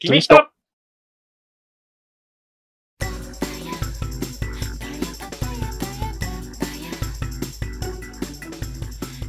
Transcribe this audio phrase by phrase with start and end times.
[0.00, 0.36] 君と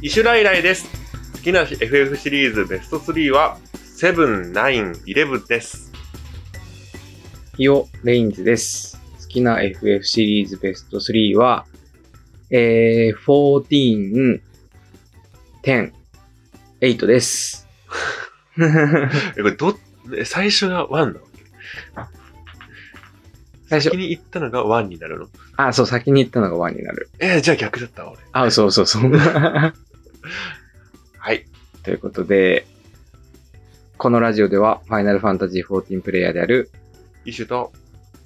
[0.00, 0.86] イシュライライです。
[1.32, 3.58] 好きな FF シリーズベスト3は、
[3.96, 5.90] セブン、ナイン、イレブンです。
[7.56, 8.96] ヒオレインズです。
[9.20, 11.66] 好きな FF シリーズベスト3は、
[12.52, 14.40] えー、14、
[15.64, 15.92] 10、
[16.80, 17.66] 8です。
[19.36, 19.89] え、これど、え
[20.24, 21.20] 最初が1なの
[23.68, 27.08] 最初先に行ったのが1になるのあ、そう、先に言ったのが1になる。
[27.20, 28.20] えーじゃあ逆だったわ、俺。
[28.32, 29.12] あ、そうそうそう。
[29.16, 29.72] は
[31.32, 31.46] い。
[31.84, 32.66] ということで、
[33.96, 36.70] このラジオでは、ファイナルファンタジー14プレイヤーである
[37.24, 37.72] イシュと、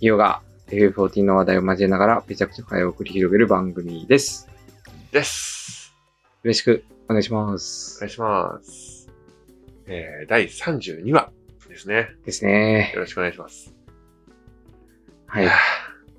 [0.01, 4.49] ヒオが FF14 の話題を交えながら、めちゃくちゃ会話を繰り広げる番組です。
[5.13, 5.93] です。
[6.43, 8.01] よろしくお願いしまおす。
[8.01, 9.11] 願いします。
[9.87, 11.31] えー、第32話
[11.75, 12.15] ですね。
[12.25, 12.93] ですね。
[12.95, 13.75] よろしくお願いします。
[15.27, 15.49] はい。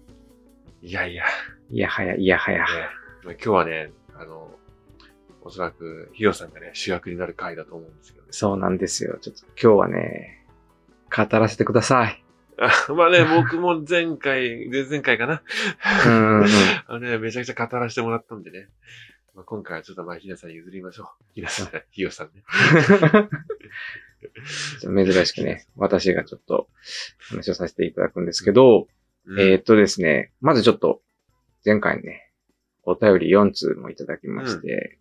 [0.84, 1.24] いやいや、
[1.72, 2.66] いやはや、いやはや。
[2.66, 2.68] ね、
[3.24, 4.54] 今日はね、あの、
[5.42, 8.34] おそらくヒヨさんがね、主役になる回だと思うんですけどね。
[8.34, 9.18] そうなんですよ。
[9.22, 10.46] ちょっと今日はね、
[11.16, 12.22] 語らせてください。
[12.58, 15.42] あ まあね、僕も前回、前々回かな。
[16.06, 16.46] うん。
[16.88, 18.68] あのね、めちゃくちゃ語らせてもらったんでね。
[19.34, 21.24] まあ、今回はちょっとまあ、ひなさんに譲りましょう。
[21.34, 22.44] ひなさん、ひよさんね。
[24.82, 26.68] 珍しくね、私がちょっと
[27.30, 28.88] 話をさせていただくんですけど、
[29.26, 31.02] うんえーっとですね、まずちょっと、
[31.66, 32.32] 前回ね、
[32.84, 35.00] お便り4通もいただきまして、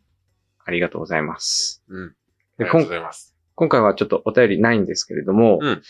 [0.65, 1.83] ありがとうございます。
[1.89, 2.05] うん。
[2.05, 2.09] あ
[2.59, 3.37] でりがとうございます。
[3.55, 5.83] 今回はちょっとお便りないんですけれども、うん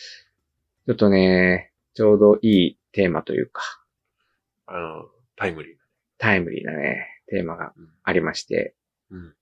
[0.87, 3.63] ちょっとね、ちょうどいいテーマというか、
[4.67, 5.77] あの、タイムリー
[6.19, 7.73] タイムリーなね、テーマがな。
[8.03, 8.75] ありまして、
[9.11, 9.35] うん。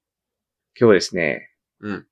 [0.79, 2.07] 今日ですね、うん。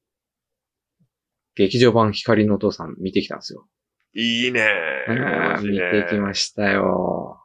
[1.60, 3.66] 劇場版光のお父さん見てきたんですよ。
[4.14, 4.66] いいね
[5.08, 7.38] あー見てきまししたよ。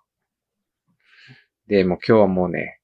[1.67, 2.79] で、もう今日はもうね、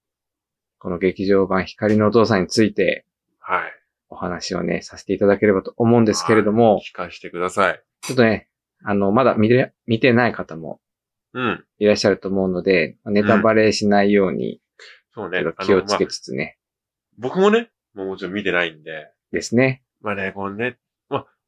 [0.78, 3.06] この劇場版光のお父さんについて
[3.48, 3.54] た。
[3.54, 3.72] はい。
[4.10, 7.82] お話をね、させていただければと思うんですけれども、聞かせてください。
[8.02, 8.50] ちょっとね、
[8.84, 10.82] あの、まだ見て、見てない方も
[11.34, 11.64] うん。
[11.80, 14.60] いらっしゃると思うので、ネタバレしないように、
[15.14, 16.58] そうね気をつけつつね、
[17.18, 19.84] 僕もね、もうもちろん見てないんで、ですね。
[20.02, 20.78] まあね、このね、まあ、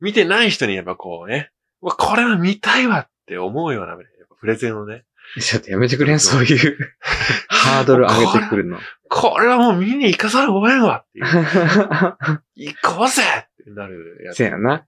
[0.03, 1.49] 見てない人にやっぱこうね、
[1.81, 5.05] うわ、これは見たいわって思うようなね、やっぱプレゼンをね、
[5.39, 6.77] ちょっとやめてくれん、そういう
[7.47, 8.79] ハードル上げてくるの。
[9.07, 11.25] これはもう見に行かざるを得んわっていう、
[12.73, 13.21] 行こうぜ
[13.61, 14.85] ってなるやつせやな。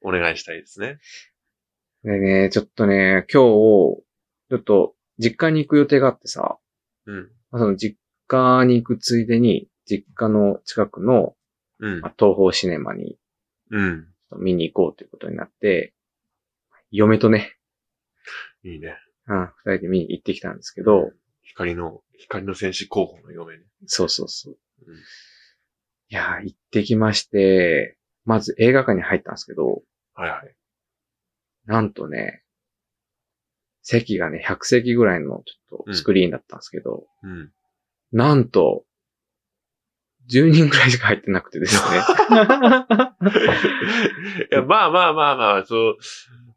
[0.00, 1.00] お願いしたいですね。
[2.04, 4.02] でね、ちょっとね、今日、ちょ
[4.58, 6.56] っと実家に行く予定があってさ、
[7.06, 7.32] うん。
[7.50, 7.98] まあその実
[8.28, 11.34] 家に行くついでに、実家の近くの、
[11.80, 12.08] うんま。
[12.08, 13.18] あ東宝シネマに
[13.70, 14.06] うん。
[14.38, 15.94] 見に行こうということになって、
[16.90, 17.56] 嫁とね、
[18.64, 18.96] いいね。
[19.28, 21.10] うん、二人で見に行ってきたんですけど、
[21.42, 23.64] 光の、光の戦士候補の嫁ね。
[23.86, 24.56] そうそうそう。
[24.86, 24.96] うん
[26.08, 29.82] いやー、行ってきまして、まず映画館に入ったんですけど、
[30.14, 30.54] はいはい。
[31.66, 32.42] なんとね、
[33.82, 37.50] 席がね、100席ぐらいのちょっとスクリーンだったんですけど、うん。
[38.12, 38.84] なんと、
[40.30, 41.98] 10人ぐらいしか入ってなくてですね。
[44.50, 45.96] いや、まあまあまあまあ、そう、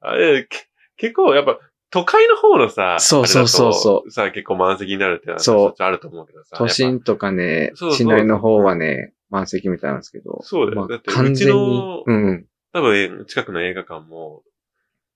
[0.01, 0.57] あれ、け
[0.97, 1.59] 結構やっぱ、
[1.91, 6.57] 都会の方のさ、そうそうそうそうさ、結構満席になるってのはそうあると思うけどさ。
[6.57, 10.39] 都心とかね、そうそう市内の方はね、満席みたいなんですけど。
[10.43, 12.03] そうだよまあだって完全にうちの。
[12.05, 12.45] うんうん。
[12.73, 14.43] 多分、近くの映画館も、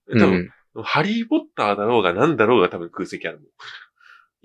[0.10, 0.84] 多う分、ん。
[0.84, 3.46] ハリーポッターだろうが何だろうが多分空席あるもん。
[3.46, 3.50] い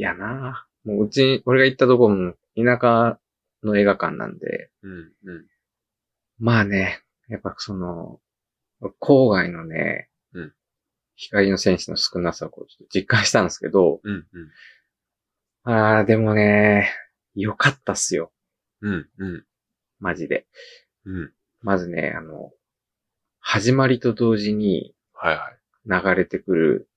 [0.03, 3.19] やなもううち、俺が行ったとこも田舎
[3.63, 4.93] の映画館なんで、うん、
[5.25, 5.47] うん。
[6.39, 8.21] まあね、やっぱその、
[9.01, 10.53] 郊外のね、うん
[11.21, 14.25] 光の戦士の少なさをこうちょっと実感したんですけど、うん、
[15.65, 16.93] あーでもね、
[17.35, 18.33] よかったっすよ。
[18.81, 18.93] うん。
[19.19, 19.45] うん、うん。
[19.99, 20.47] マジで。
[21.05, 21.33] うん。
[21.61, 22.53] まずね、あの、
[23.41, 24.95] 始まりと同時に。
[25.87, 26.89] 流れてくる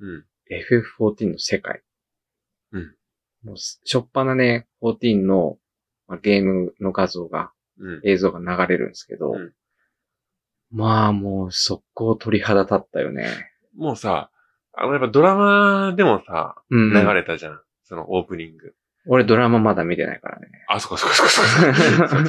[0.00, 0.24] うん。
[0.50, 1.82] FF14 の世界。
[2.72, 2.94] うん。
[3.44, 5.58] もうしょっぱなね、14の、
[6.08, 8.00] まあ、ゲームの画像が、うん。
[8.04, 9.52] 映像が流れるんですけど、うん
[10.70, 13.50] まあもう速攻鳥肌立ったよね。
[13.74, 14.30] もうさ、
[14.74, 17.60] あの、やっぱドラマでもさ、うん、流れたじゃん。
[17.84, 18.74] そのオープニング。
[19.06, 20.48] 俺ドラマまだ見てないからね。
[20.68, 21.46] あ、そこそこそこそこ。
[21.48, 22.28] そうだ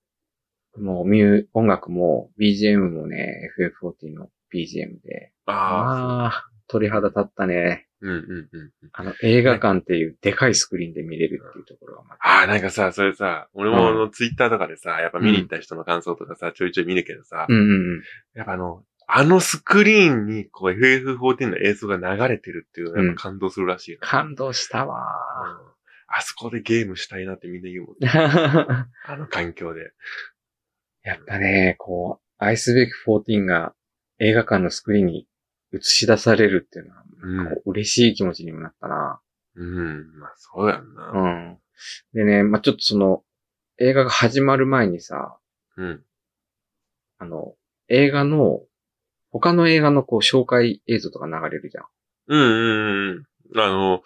[0.82, 5.34] もうミュー、音楽も BGM もね、FF14 の BGM で。
[5.48, 7.89] ああ、ああ、鳥肌立ったね。
[8.02, 8.90] うんうんうんうん。
[8.94, 12.28] あの、映画館っていうでかいスクリーンで見れるっていうところがまた。
[12.28, 18.02] ああ、なんかさ、それさ、俺もあうの、ツイッターとかでさ、やっぱ見に行った人の感想とかさ、ちょいちょい見るけどさ、うんうんうん。
[18.36, 24.96] やっぱあの、あのスクリーンに、こう FF14 の映像が流れてるっていうのはやっぱ感動するらしいよ、感動したわ
[25.64, 25.70] うん
[26.12, 27.96] あそこでゲームしたいなってみんな言うもん。
[28.04, 28.86] ー。
[29.06, 29.92] あの環境で。
[31.04, 33.76] やっぱね、こう、アイスベイク14が
[34.18, 35.28] 映画館のスクリーンに
[35.74, 39.20] 映し出されるっていうのは、なんか嬉しい気持ちにもなったな。
[39.56, 41.12] うん、まあそうやんな。
[41.14, 41.58] うん。
[42.14, 43.24] でね、まあ、ちょっとその、
[43.78, 45.38] 映画が始まる前にさ、
[45.78, 46.04] うん。
[47.18, 47.56] あの、
[47.88, 48.62] 映画の、
[49.32, 51.86] 他の映画のこう紹介映像とか流れるじゃん。
[52.28, 53.60] うんうんうん。
[53.60, 54.04] あの、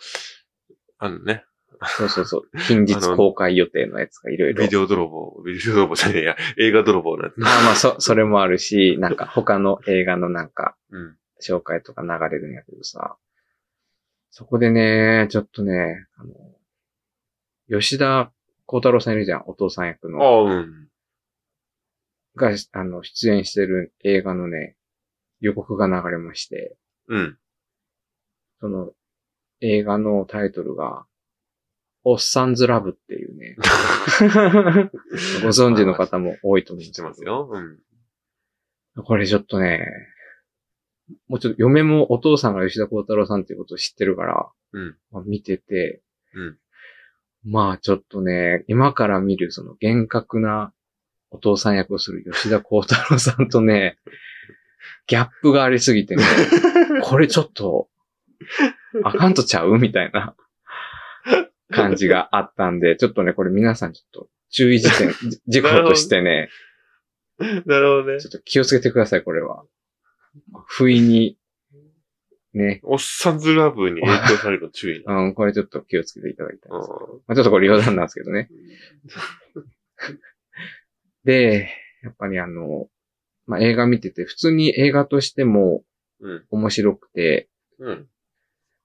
[0.97, 1.43] あのね、
[1.85, 2.57] そうそうそう。
[2.67, 4.63] 近日公開予定のやつがいろいろ。
[4.63, 7.33] ビデオ泥棒、ビデオ泥棒じゃねえや、映画泥棒のやつ。
[7.37, 11.17] あまあ、そ、それもあるし、なんか他の映画のなんかうん。
[11.43, 13.17] 紹介とか流れるんやけどさ、
[14.31, 16.33] そこでね、ちょっとね、あの、
[17.69, 18.31] 吉田
[18.65, 20.23] 幸太郎さんいるじゃん、お父さん役あの。
[20.23, 20.87] あ、うん。
[22.35, 24.75] が、あの、出演してる映画のね、
[25.39, 26.75] 予告が流れまして、
[27.07, 27.37] うん。
[28.59, 28.91] その、
[29.61, 31.05] 映画のタイトルが、
[32.05, 33.55] おっさんずラブっていうね、
[35.41, 37.79] ご存知の方も多いと思うん知っですけどてますよ。
[38.95, 39.03] うん。
[39.03, 39.87] これちょっとね、
[41.27, 44.95] もうちょっと嫁もお父さんが吉田幸太郎さんっていうことを知ってるから、うん。
[45.11, 46.01] まあ見てて、
[46.33, 46.57] うん。
[47.45, 50.73] まあちょっとね、今から見るその厳格な
[51.31, 53.97] お父さん役をする吉田幸太郎さんとね、
[55.07, 56.23] ギャップがありすぎてね、
[57.03, 57.89] これちょっと、
[59.03, 60.35] あかんとちゃうみたいな
[61.71, 64.89] 感じがあったんで、ちょっとね、これ皆さんちょっと注意事
[65.47, 66.49] 事項としてね、
[67.65, 68.29] なるほどねちょ。
[68.29, 69.63] っと気をつけてください、これは。
[70.65, 71.37] 不意に、
[72.53, 75.15] ね、おっさんずラブに影響されるの注意な。
[75.15, 76.89] うん、これちょっと気をつけていただきたいです。
[76.89, 78.49] うまあ、ちょっとこれ余談なんですけどね。
[81.23, 81.69] で、
[82.03, 82.87] やっぱりあの、
[83.47, 85.83] まあ、映画見てて、普通に映画としても
[86.21, 86.25] ん。
[86.25, 86.45] うん。
[86.51, 87.49] 面白くて、
[87.79, 88.07] うん。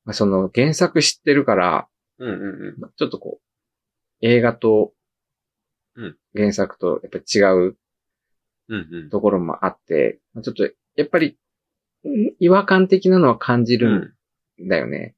[0.04, 2.80] まあ、その原作知ってるから、うんうんうん。
[2.80, 4.92] まあちょっとこう、映画と
[5.98, 7.76] うん、原作とやっぱり違う
[8.70, 9.10] うんうん。
[9.10, 10.68] ところもあって、まあちょっと、
[10.98, 11.38] やっぱり、
[12.04, 14.14] ん違和感的なのは感じうる
[14.58, 14.64] ん。
[14.64, 15.14] んだよね。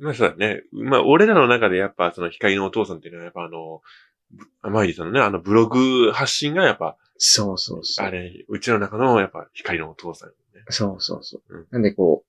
[0.00, 0.62] まあそうだね。
[0.72, 3.82] まあ俺らの中でやっぱその光のお父さんっていうのはやっぱあの、
[4.30, 8.06] ぶマイリーさんのね、あのブログ発信がやっぱ、そうそうそう。
[8.06, 10.34] あれ、うちの中のやっぱ光のお父さん、ね。
[10.70, 11.56] そうそうそう。
[11.56, 12.24] うんなんでこ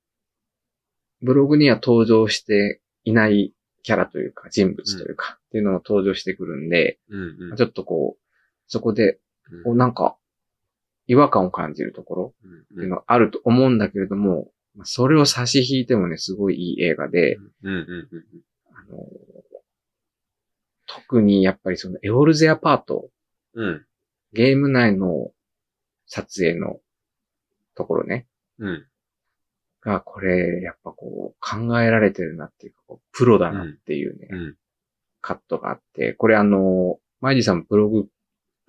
[1.22, 3.54] う、ブログには登場していない
[3.84, 7.56] キャラというか、人物というか、っていうのも登場してくるんで、うんうん。
[7.56, 8.24] ちょっとこう、
[8.68, 9.20] そこで、
[9.52, 10.18] うんこうなんか、
[11.08, 17.38] 違和感を感じるところうんっていうのはあると思うんだけれども、まあそれを差し引いてもね、すごいいい映画で、
[20.88, 23.10] 特にやっぱりそのエオルゼアパート、
[23.54, 23.66] うん。
[23.66, 23.86] うん。
[24.34, 25.32] ゲーム内の
[26.08, 26.78] 撮影の
[27.76, 28.28] ところね、
[28.60, 28.86] うん。
[29.82, 34.56] が、これ、やっぱこう、考えられてるなっていうか、こうプロだなっていうね、うん。
[35.22, 38.08] カットがあって、これあの、マイジーさんブログ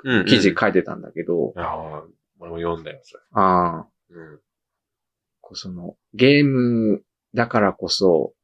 [0.05, 0.25] うん。
[0.27, 2.05] 記事書いてたんだけど、ああ、
[2.39, 3.23] 俺も読んだよ、それ。
[3.33, 4.41] ああ、うん。
[5.41, 7.03] こうその、ゲーム
[7.35, 8.35] だからこそ、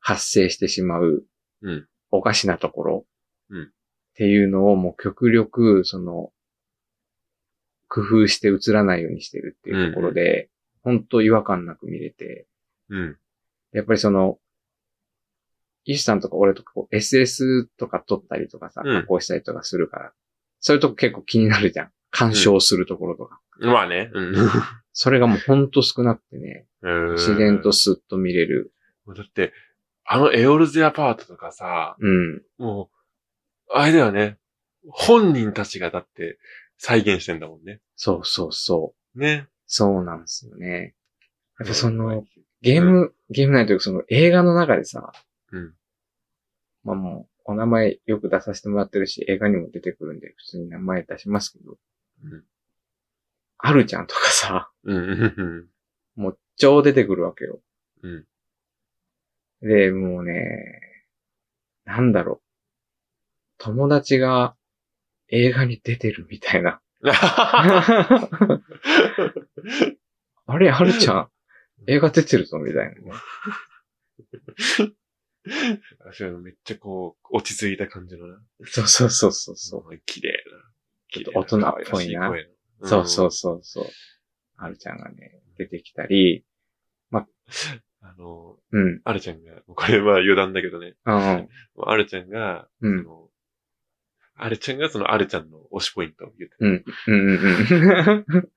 [0.00, 1.24] 発生してしまう、
[1.62, 1.88] うん。
[2.10, 3.06] おかしなところ、
[3.50, 3.70] うん
[4.14, 6.30] っていうのをもう極力、その、
[7.88, 10.50] 工夫して映らないようにしてるっていうところで、
[10.82, 12.46] 本当違和感なく見れて、
[12.90, 13.16] うん。
[13.72, 14.38] やっぱりその、
[15.84, 20.12] イシさんとか俺とかこう SS とか撮ったりとかさ、うん加工したりとかするから、
[20.60, 21.90] そういうとこ結構気になるじゃん。
[22.14, 23.40] 鑑賞するところとか。
[23.60, 24.10] まあね。
[24.14, 24.34] うん。
[24.92, 26.66] それがもうほんと少なくてね、
[27.16, 28.72] 自然とスッと見れる。
[29.08, 29.52] だって、
[30.04, 32.42] あのエオルゼアパートとかさ、うん。
[32.58, 32.90] も
[33.68, 34.38] う、あれだよね。
[34.86, 36.38] 本人たちがだって
[36.76, 37.80] 再現してんだもんね。
[37.96, 39.18] そうそうそう。
[39.18, 39.48] ね。
[39.66, 40.94] そうなんですよね。
[41.58, 42.24] やっぱその、
[42.60, 45.12] ゲーム、ゲーム内というかその映画の中でさ、
[45.52, 45.74] うん。
[46.84, 51.78] まあもう、お名前よく出させてもらってるし、映画にも出てくるんで、普通に名前出しますけど、うん。
[53.58, 54.70] あるちゃんとかさ。
[56.16, 57.60] もう超出てくるわけよ。
[58.02, 58.24] うん。
[59.62, 60.80] で、もうね、
[61.84, 62.40] なんだろう。
[63.58, 64.54] 友達が
[65.28, 66.80] 映画に出てるみたいな。
[70.46, 71.30] あれ、あるちゃん、
[71.86, 73.10] 映画出てるぞ、みたいな ね。
[76.38, 78.42] めっちゃこう、落ち着いた感じのな。
[78.64, 80.73] そうそうそうそう綺麗な。
[81.14, 82.48] ちょっと大人っぽいな可愛らし声
[82.80, 83.86] のそうそうそうそう。
[84.56, 86.44] あるちゃんがね、出てきたり、
[87.12, 87.26] あ
[88.02, 89.00] あの、うん。
[89.04, 91.48] あるちゃんが、これは余談だけどね、うん。
[91.86, 93.30] あるちゃんが、うんその、
[94.36, 96.84] あるちゃんがそのあるちゃんの推しポイントを言ってうん。
[97.06, 97.28] うん。
[97.28, 98.48] うん。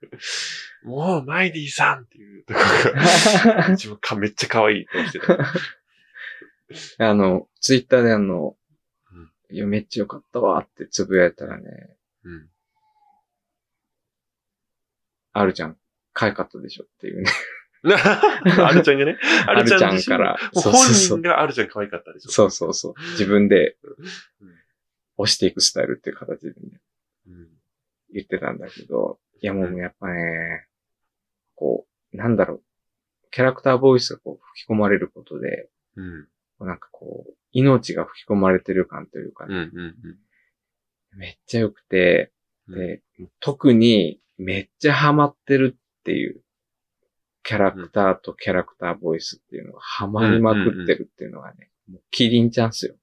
[0.83, 7.07] もう、マイディさんっていうところが、自分かめっちゃ可愛いって思ってた。
[7.07, 8.57] あの、ツイッターであの
[9.13, 11.96] うん、いや、めっちゃよかったわってつぶやいたらね、
[12.27, 12.49] うん。
[15.33, 15.77] あるちゃん、
[16.13, 17.29] 可愛かったでしょっていうね。
[17.83, 19.17] あるちゃんがね、
[19.47, 22.31] あるちゃんから本人があるちゃん可愛かったでしょ。
[22.31, 22.93] そうそうそう。
[23.11, 23.77] 自分で
[24.41, 24.57] うん
[25.17, 26.55] 押していくスタイルっていう形でね、
[27.27, 27.47] うん。
[28.13, 30.67] 言ってたんだけど、いやもうやっぱね、
[31.55, 32.63] こう、なんだろう、
[33.31, 36.27] キャラクターボイスがこう吹き込まれることで、うん。
[36.59, 39.51] なんかこう、命が吹き込まれてる感というかうん。
[39.51, 40.19] ね、うん。
[41.17, 42.31] めっちゃ良くて、
[42.67, 42.75] うん。
[42.79, 43.01] で、
[43.39, 46.41] 特にめっちゃハマってるっていう、
[47.43, 52.95] キャラクターとキャラクターボイスっていうのがハマりまくってるっていうのがね、もうキリンちゃんっすよ。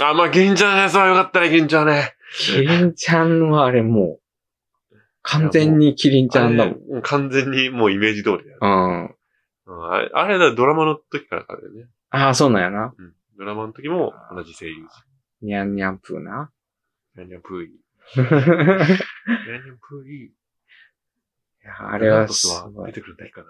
[0.00, 2.14] あ、まあ、銀ちゃんのやつはよかったね、銀ちゃんね。
[2.38, 4.20] キリンちゃんはあれも
[4.92, 6.74] う、完全にキリンちゃんだもん。
[6.74, 8.58] もう完全にもうイメージ通りだよ。
[8.60, 9.04] うん。
[9.06, 9.14] うん
[9.66, 11.86] あれ、あれだ、ドラマの時からからだよね。
[12.10, 12.94] ああ、そうなんやな。
[12.96, 13.14] うん。
[13.38, 14.86] ドラマの時も同じ声優
[15.40, 16.50] にゃんにゃんぷーな。
[17.16, 17.22] 陣。
[17.22, 17.66] ニャンニャンプーイ。
[17.66, 20.32] いニャンニャンプーイ。
[21.64, 22.92] やあれはすごいは出。
[22.94, 23.46] てくるんだいかな。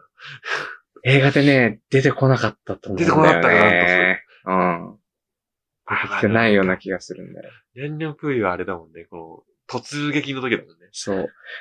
[1.04, 3.22] 映画でね、出てこなかったと思うんだよね。
[3.22, 4.22] 出てこなかったね。
[4.46, 4.98] うん。
[5.86, 7.50] 出てきてないような気がするんだよ。
[7.74, 10.88] ニャンニャンプーイはあれだもんね、この、突撃の時だもんね。
[10.92, 11.16] そう。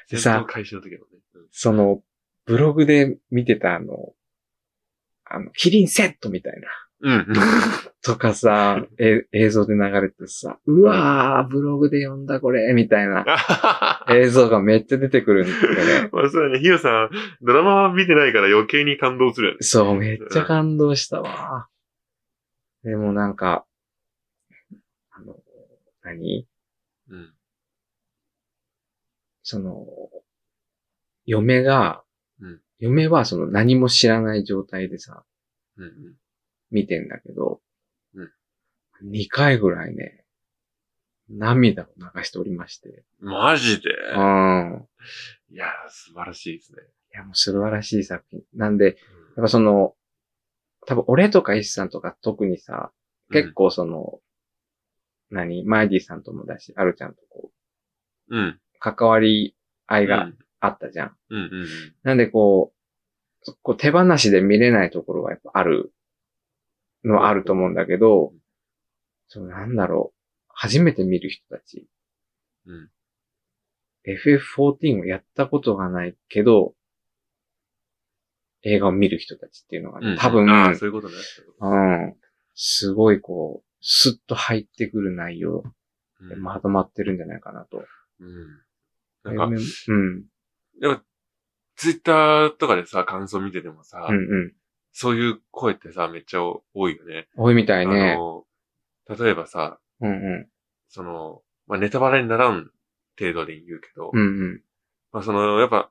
[0.09, 1.19] で戦さ闘開始の時だもんね。
[1.35, 2.01] うんその、
[2.45, 4.13] ブログで見てたあの、
[5.25, 6.67] あの、キリンセットみたいな。
[7.03, 7.27] うん。
[8.01, 13.25] とかさ、え映像で流れてさ、うわー、ブログで読んだこれ、みたいな
[14.09, 16.09] 映像がめっちゃ出てくるんだよね。
[16.11, 17.09] まあそうだね、ヒヨさん、
[17.41, 19.57] ドラマは見てないから余計に感動するよね。
[19.61, 21.67] そう、めっちゃ感動したわ。
[22.83, 23.65] でもなんか、
[25.11, 25.37] あの、
[26.03, 26.47] 何？
[27.09, 27.33] うん。
[29.43, 29.85] その、
[31.25, 32.03] 嫁が、
[32.39, 35.23] うん嫁はその何も知らない状態でさ、
[35.77, 36.15] うんうん。
[36.73, 37.61] 見てんだけど、
[38.15, 38.29] うん
[39.05, 40.23] 2回ぐらいね、
[41.29, 43.03] 涙を流しておりまして。
[43.19, 43.89] マジで？
[43.89, 44.87] うん。
[45.51, 46.81] いやー、素晴らしいですね。
[47.13, 48.41] いや、もう素晴らしい作品。
[48.53, 48.95] なんで、やっ
[49.43, 49.95] ぱその、
[50.85, 52.91] 多分俺とかイシさんとか特にさ、
[53.31, 54.19] 結構その、
[55.29, 55.63] 何？
[55.65, 57.51] マイディさんともだし、アルちゃんとこ
[58.29, 58.39] うん。
[58.39, 58.47] うん。
[58.47, 61.17] う、関わり合いがうんあったじゃん。
[61.29, 61.67] うんうん
[62.03, 62.73] なんでこ
[63.45, 65.91] う、こう手放しで見れないところはやっぱある
[67.03, 68.33] のはあると思うんだけど、
[69.27, 70.19] そうなんだろう。
[70.49, 71.87] 初めて見る人たち。
[72.67, 72.89] うん。
[74.05, 76.73] FF14 をやったことがないけど、
[78.63, 80.05] 映画を見る人たちっていうのがうん。
[80.11, 81.15] ね、多分、ああ、そういうことね。
[81.59, 81.75] う
[82.11, 82.15] ん。
[82.55, 85.63] すごいこう、スッと入ってくる内容
[86.29, 87.83] でうんまとまってるんじゃないかなと。
[88.19, 88.61] うん。
[89.23, 90.25] なんか、うん。
[90.81, 91.03] やっぱ、
[91.75, 94.53] ツイッターとかでさ、感想見ててもさ、うんうん。
[94.93, 97.27] そういう声ってさ、めっちゃ多いよね。
[97.35, 98.15] 多いみたいねあ。
[98.15, 98.45] の、
[99.09, 100.47] 例えばさ、うんうん。
[100.87, 102.69] その、まあ、ネタバレにならん
[103.19, 104.23] 程度で言うけど、うんう
[104.55, 104.61] ん。
[105.11, 105.89] まあ、その、やっぱ、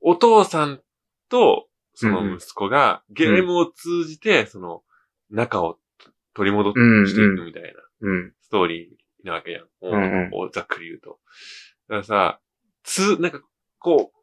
[0.00, 0.80] お父さん
[1.28, 4.82] と、その息子が、ゲームを通じて、その、
[5.30, 5.78] 仲を
[6.34, 6.72] 取り戻
[7.06, 7.68] していくみたいな
[8.02, 8.32] うん。
[8.40, 9.62] ストーリーなわけやん。
[9.62, 11.18] んうんおざっくり言うと。
[11.88, 12.40] だからさ、
[12.84, 13.40] つ、なんか、
[13.80, 14.18] こう、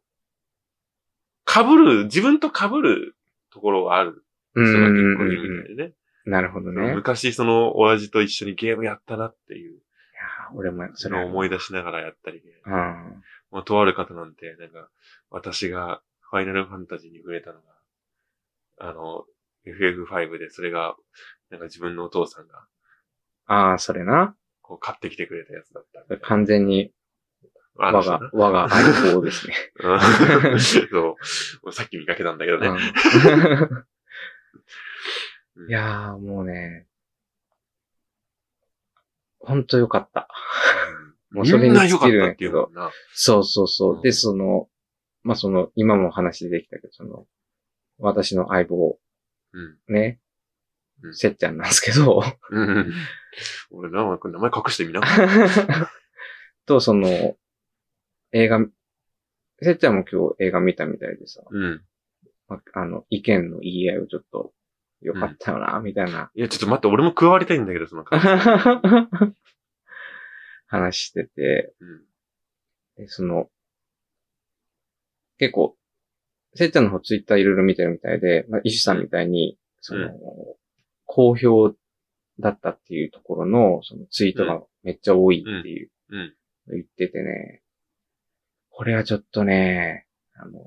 [1.52, 3.15] 被る、自分と被る
[3.56, 5.94] ところがあるうん人が結構いるみたいでね。
[6.26, 6.86] なるほどね。
[6.86, 12.44] いや昔その親父と一緒にゲームやったなっていうー俺もそれを思い出しながらやったりね。
[12.66, 12.72] うん。
[13.52, 14.90] まあ、とある方なんて、なんか、
[15.30, 17.64] 私がファイナルファンタジーに触れたのが、
[18.80, 19.24] あの、
[19.66, 20.96] FF5 でそれが、
[21.50, 22.66] なんか自分のお父さんが、
[23.48, 24.36] ああ、それな。
[24.62, 26.18] こう買ってきてくれたやつだった。
[26.18, 26.95] 完全にあ
[27.76, 29.54] 我が、我が愛好ですね。
[29.84, 29.96] う
[30.56, 31.18] んそ
[31.64, 31.74] う。
[31.74, 32.70] さっき見かけたんだけどね。
[35.68, 36.86] いやーもうね、
[39.40, 40.28] ほんとよかった。
[41.32, 42.70] もうそれに尽きるんたっていやけど。
[43.14, 44.00] そうそうそうう。
[44.00, 44.68] んで、その、
[45.24, 47.26] まあ、その、今も話できたけど、その、
[48.00, 48.98] 私の相棒、
[49.54, 49.94] うん。
[49.94, 50.20] ね
[51.04, 52.94] う、んせっちゃんなんですけど、うんうん。
[53.72, 54.18] 俺、名前
[54.56, 55.02] 隠してみな。
[56.66, 57.36] と、その、
[58.36, 58.60] 映画、
[59.62, 61.82] せっちゃんも今日映画見たみたいでさ、うん。
[62.50, 64.52] まああの、意見の言い合いをちょっと、
[65.00, 66.32] よかったよな、みたいな。
[66.36, 69.36] いや、ちょっと待って、俺も加わりたいんだけど、その感想。
[70.68, 72.06] 話してて、うん。
[72.98, 73.50] でその、
[75.38, 75.78] 結構、
[76.56, 80.10] せっちゃんの方ツイッターいろいろ見てるみたいで、まあ、イシュさんみたいに、その、
[81.06, 81.74] 好評
[82.40, 86.20] だったっていうところの、そのツイートがめっちゃ多いっていう、うん。
[86.20, 86.36] うん。
[86.68, 87.62] 言っててね、
[88.78, 90.60] これはちょっとね、あの、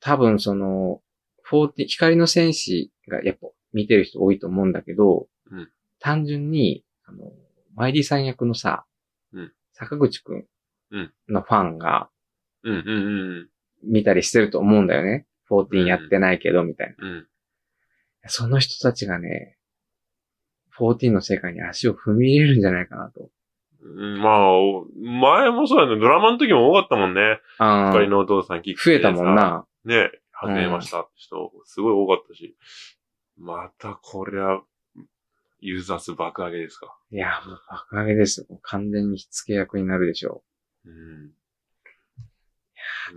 [0.00, 1.02] 多分その、
[1.50, 7.32] 14光の戦士がやっぱ見てる人多いと思うんだけど、うん単純に、あの、
[7.74, 8.86] マイリーさん役のさ、
[9.32, 10.46] うん坂口くん
[10.92, 12.08] うんのファンが
[12.62, 13.48] うんうんうん
[13.84, 15.26] 見たりしてると思うんだよね。
[15.50, 17.06] 14やってないけど、みたいな。
[17.06, 17.12] うん。
[17.12, 17.26] うん。
[18.28, 19.58] その人たちがね、
[20.78, 23.28] 14の世界に足を踏み入れるんじゃないかなと。
[23.94, 26.00] うんまあ、お前もそうだね。
[26.00, 27.40] ドラマの時も多かったもんね。
[27.58, 29.34] あ光のお父さん聞増えたもん。
[29.34, 29.64] な。
[29.84, 32.56] ね、始めましたって人、すごい多かったし。
[33.38, 34.62] またこれは、
[35.60, 36.96] ユーザー数爆上げですか。
[37.10, 38.58] いや、もう爆上げですよ。
[38.62, 40.42] 完全に火付け役になるでしょ
[40.84, 41.30] うん。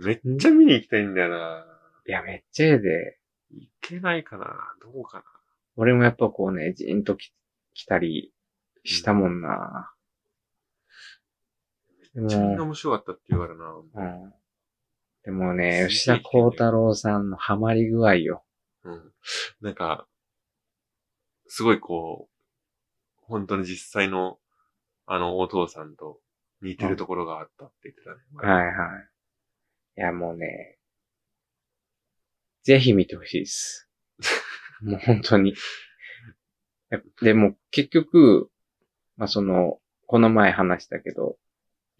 [0.04, 1.64] めっちゃ見に行きたいんだよな。
[2.06, 2.08] う。
[2.08, 3.18] いや、めっちゃええで。
[3.52, 4.46] いけないかな
[4.80, 5.24] どうかな
[5.76, 7.32] 俺もやっぱこうね、じーんとき
[7.74, 8.32] 来たり
[8.84, 9.92] したもんな。
[12.14, 13.72] でめっちゃみんなも、面白かったって言うからな。
[13.72, 14.32] うん。
[15.24, 18.44] でもね、吉田幸太郎さんのハマり具合よ。
[18.84, 19.12] うん。
[19.60, 20.06] なんか、
[21.46, 24.38] すごいこう、本当に実際の、
[25.06, 26.20] あの、お父さんと
[26.62, 28.54] 似てるところがあったって言ってたね。
[28.54, 29.10] はいはい。
[29.98, 30.78] いや、もうね、
[32.62, 33.88] ぜひ見てほしいです。
[34.82, 35.54] もう本当に。
[37.22, 38.50] でも結局、
[39.16, 41.38] まあその、この前話したけど、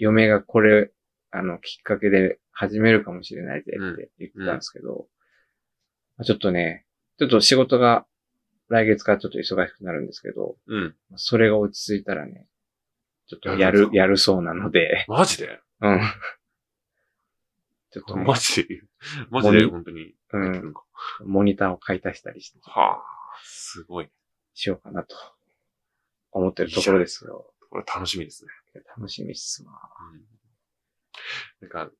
[0.00, 0.90] 嫁がこれ、
[1.30, 5.06] あの、きっかけで始めるかもしれないぜって言ってたんですけど、
[6.16, 6.86] まあちょっとね、
[7.18, 8.06] ちょっと仕事が
[8.68, 10.94] 来月からちょっと忙しくなるんですけど、うん。
[11.16, 12.46] それが落ち着いたらね、
[13.28, 15.60] ちょっとやる、やるそうなので、マジで？
[15.82, 16.00] うん。
[17.92, 18.66] ちょっとね、マジ？
[19.30, 19.66] マジで？
[19.66, 20.14] 本当に？
[20.32, 20.74] うん。
[21.26, 23.02] モニターを買い足したりして、はあ、
[23.44, 24.08] すごい。
[24.54, 25.14] しようかなと
[26.32, 27.52] 思ってるところですよ。
[27.70, 28.50] これ楽しみですね。
[28.96, 29.72] 楽しみっすわ。
[30.12, 31.68] うん。
[31.68, 31.90] なんか、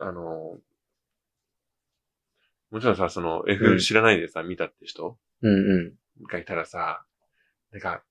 [0.00, 0.58] あの、
[2.70, 5.78] もちろんさ、そのう F ん知らないでさ、見たって人うんう
[6.22, 6.26] ん。
[6.26, 7.04] がいたらさ、
[7.72, 8.02] なんか、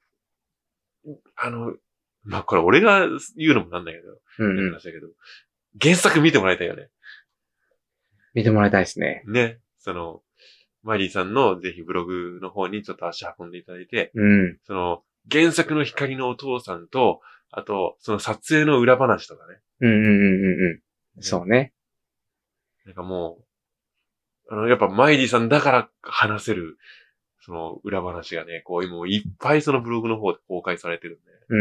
[1.35, 1.75] あの、
[2.23, 4.71] まあ、これ俺が言うのもなんだけど、うんうん。
[4.71, 5.07] 話だけど、
[5.79, 6.89] 原作見てもらいたいよね。
[8.33, 9.23] 見てもらいたいですね。
[9.27, 9.59] ね。
[9.79, 10.21] その、
[10.83, 14.57] マリーさんのぜひブログの方にちょっと足運んでいただいて、うん。
[14.65, 17.21] その、原作の光のお父さんと、
[17.57, 19.59] あと、その撮影の裏話とかね。
[19.79, 20.81] うんうんうんうん
[21.15, 21.23] うん。
[21.23, 21.71] そうね。
[22.85, 23.39] なんかも
[24.49, 26.77] う、あの、やっぱマイリーさんだから話せる、
[27.39, 31.59] その裏話がね、こう、今いっぱいそのブログの方で公開されてるんで、うん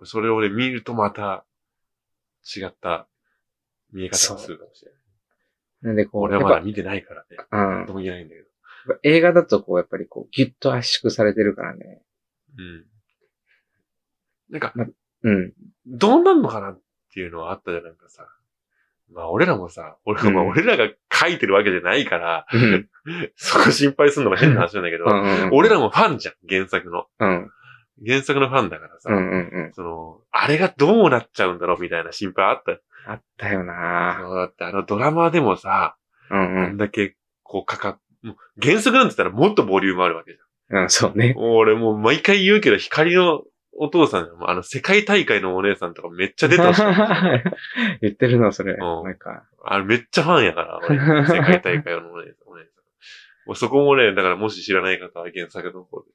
[0.00, 0.06] うん。
[0.06, 1.46] それをね、見るとまた
[2.44, 3.08] 違った
[3.90, 5.00] 見え方をするかもしれない。
[5.82, 7.36] なんでこう、俺はまだ見てないからね。
[7.38, 8.48] やっとも言えないんだけど。
[8.86, 8.98] ぱ、うん。
[9.02, 12.02] 映画だとこう、やっぱりこう、ギュッと圧縮されてるからね。
[12.58, 12.93] うん。
[14.50, 14.72] なんか、
[15.22, 15.52] うん。
[15.86, 16.80] どうなんのかなっ
[17.12, 18.26] ていうのはあったじゃん、なんかさ。
[19.12, 22.88] まあ俺らもさ、俺,、まあうん俺らが書いてるわけじゃないから、うん。
[23.36, 27.06] そこ心配するのも変な話なんだけど、うん俺らもファンじゃん、原作の。
[27.20, 27.50] うん。
[28.04, 29.72] 原作のファンだからさ、うんうんうん。
[29.72, 32.80] その、あれがどうなっちゃうんだろうみたいな心配あったよ。
[33.06, 35.96] あったよなそうだってあのドラマでもさ、
[36.30, 36.64] うんうん。
[36.64, 40.38] あんだけこうかかっ、もう原作なんて言ったらもっとボリュームあるわけじ
[40.70, 41.40] うん、そうねゃ。
[41.40, 41.44] ん。
[41.56, 43.42] 俺もう毎回言うけど、光の
[43.76, 46.82] お父さん、あの世界大会のお姉さんとかめっちゃ出てほしい。
[48.02, 48.74] 言ってるの、それ。
[48.74, 49.44] んなんか。
[49.64, 50.98] あれめっちゃファンやから、俺。
[51.26, 52.48] 世界大会のお姉さん。
[52.48, 52.74] お姉さん
[53.46, 56.06] もうそこもね、だからもし知らない方は原作の方で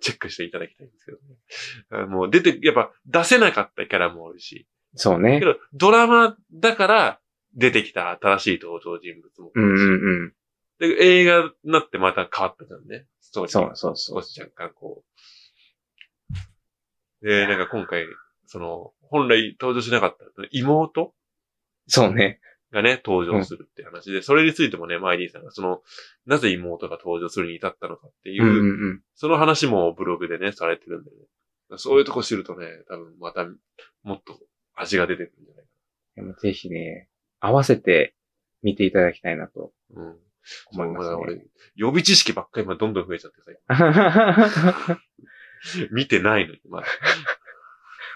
[0.00, 2.04] チェックしていただきたいんですけどね。
[2.04, 4.66] あもう出て、やっぱ出せなかったキャラもあるし。
[4.94, 5.44] そうねけ。
[5.44, 7.20] ど、ドラマだから
[7.54, 9.52] 出てきた新しい登場人物も。
[9.54, 10.34] うんうんうん。
[10.78, 13.06] で、映画になってまた変わったじゃんね。
[13.20, 13.76] ストーリーそうが。
[13.76, 14.22] そうそう。
[14.22, 15.22] 少し若干こう。
[17.22, 18.04] で、なんか今回、
[18.46, 21.14] その、本来登場しなかった妹？
[21.86, 22.40] そうね。
[22.72, 25.82] がね、登場するって話で、それについてもね、マイリーさんがその、
[26.26, 29.00] なぜ妹が登場するに至ったのかっていうう、んうんうん。
[29.14, 31.16] その話もブログでね、されてるんでね。
[31.76, 33.46] そういうとこ知るとね、多分また、
[34.02, 34.38] もっと
[34.74, 35.70] 味が出てくるんじゃないか
[36.16, 37.08] でもぜひね、
[37.40, 38.14] 合わせて
[38.62, 40.02] 見ていただきたいなとな。
[40.02, 40.16] うん。
[40.72, 41.44] 思いますそう俺ね。、
[41.76, 43.52] 予備知識ばっかり今どんどん増えちゃってさ、
[45.90, 46.86] 見てないのに、まだ。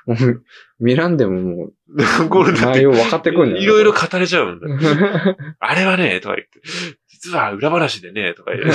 [0.07, 0.45] もう
[0.79, 3.63] 見らんでももう、これだって内容分かってくるんだよ。
[3.63, 4.79] いろいろ語れちゃうんだよ。
[5.59, 6.61] あれはね、とか言って、
[7.09, 8.71] 実は裏話でね、とか言って。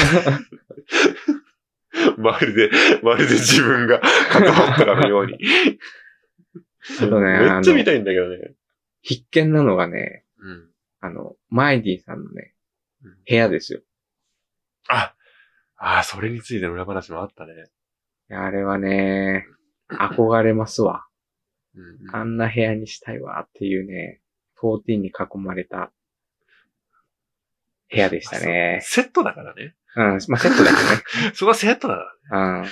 [2.17, 2.69] まるで、
[3.01, 5.37] まるで自分が関わったかのように。
[6.99, 7.85] あとね、めっちゃ見い。
[7.85, 8.53] たいんだけどね。
[9.01, 10.69] 必見なのがね、うん。
[10.99, 12.53] あの、マイディさんのね
[13.03, 13.81] うん、部屋ですよ。
[14.89, 15.15] あ、
[15.77, 17.53] ああ、それについての裏話もあったね。
[18.31, 19.45] いやあれはね、
[19.89, 21.05] 憧れますわ。
[21.75, 24.21] うんうんあんな部屋にしたいわっていうね、
[24.61, 25.91] 14に囲まれた
[27.91, 28.79] 部屋でしたね。
[28.83, 29.75] セットだからね。
[29.97, 30.77] うん、まあセットだけ
[31.35, 32.69] そこはセットだからどね。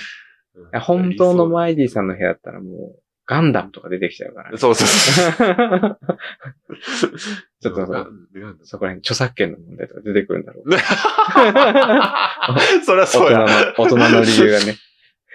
[0.72, 0.80] うん。
[0.80, 4.56] 本当のマイディさんの部屋だったらもう、ガンダムとか出てきちゃうからね。
[4.56, 5.98] そうそうそう。
[7.60, 7.86] ちょっと
[8.64, 10.70] そこら辺著作権の問題とか出てくるんだろう。
[12.82, 13.44] そりゃそうや。
[13.76, 14.76] 大人の、大人の理由がね。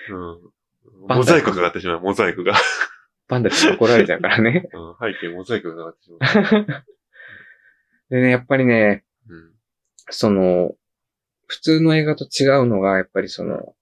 [0.10, 1.08] うん。
[1.08, 2.54] モザイクかかってしまう、モザイクが。
[3.28, 4.70] パンダって怒られちゃうからね。
[4.74, 6.86] うん、背景モザイクがかかってしまう。
[8.10, 9.52] でね、やっぱりね、うん。
[10.10, 10.76] その、
[11.48, 13.76] 普通の映画と違うのが、やっぱりその、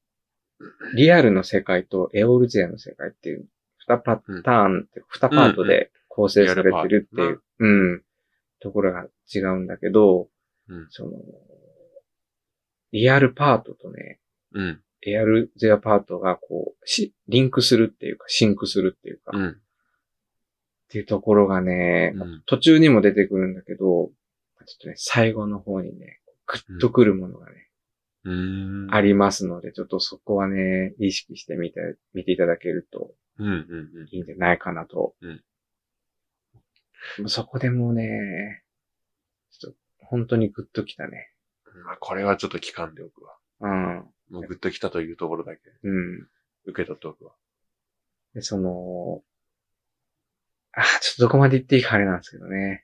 [0.96, 3.46] リアルの世界とエオルゼアの世界っていう、
[3.80, 8.04] 二パターンって、二パートで構成されてるっていう、うん、
[8.62, 10.30] ところが違うんだけど、
[10.70, 11.12] うんその、
[12.94, 14.20] リアルパートとね、
[14.54, 14.82] うん。
[15.06, 19.62] エアルゼアパートがこう、し、リンクするっていうか、シンクするっていうか、っうん。
[20.90, 24.12] ていうところがね、うん途中にも出てくるんだけど、ちょっ
[24.82, 27.70] とね、最後の方にね、グッとくるものがね、
[28.26, 28.94] うーん。
[28.94, 31.80] ありますので、ちょっとそこはね、意識してみて、
[32.14, 33.14] 見ていただけると。
[33.40, 35.16] いいんじゃないかなと。
[35.22, 35.44] うん
[37.28, 38.64] そこでもうね、
[39.52, 41.30] ちょっと本当にグッときたね。
[41.86, 43.36] まあ、これはちょっと聞かんでおくわ。
[43.62, 44.06] うん。
[44.34, 46.28] もうグッときたというところだけうん。
[46.66, 47.34] 受け取っておくわ。
[48.34, 49.22] で、その、
[50.72, 52.84] あ、ちょっとどこまで言っていいかあれなんですけどね。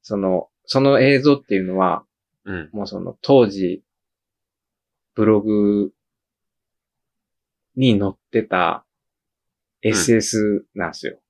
[0.00, 2.04] その、その映像っていうのは、
[2.46, 2.70] うん。
[2.72, 3.82] もうその当時、
[5.14, 5.92] ブログ
[7.76, 8.86] に載ってた
[9.84, 11.20] SS なんですよ。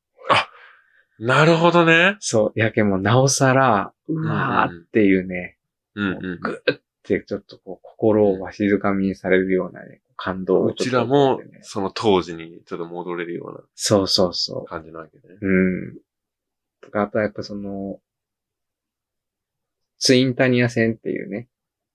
[1.19, 2.17] なるほどね。
[2.21, 2.61] そう。
[2.61, 5.57] やけんもうなおさら、うわーっていうね、
[5.95, 6.41] うんうん。
[6.41, 15.23] ぐーってちょっとこう心をわしづかみにされるようなね、感動をうちらもその当時にちょっと戻れるようそうそうそな感じなわけね。
[15.41, 15.47] う。
[15.47, 15.99] うん。
[16.81, 18.01] とか、あとはやっぱその、
[19.99, 21.49] ツインタニア線っていうね、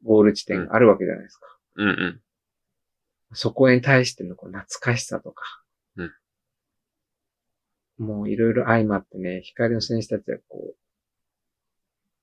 [0.03, 1.47] ゴール地点があるわけじゃないですか。
[1.75, 2.21] うんうん。
[3.33, 5.43] そこに対してのこう懐かしさとか、
[5.97, 6.11] うん
[8.01, 10.70] もういろいろ相まってね、光の戦士たちはこう、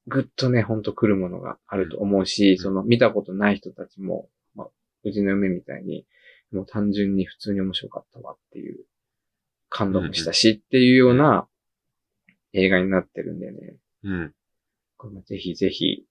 [0.09, 2.57] ぐっとね、ほんと来るものがあると思うし、ん。
[2.59, 4.68] その見たことない人たちも、まあ、
[5.05, 6.07] うちの嫁みたいに、
[6.53, 8.85] もう単純に普通に面白かったわっていう、
[9.71, 11.47] 感動もしたしっていうような
[12.55, 14.35] 映画になってるんでね、うん。
[14.97, 16.07] これもぜひぜひ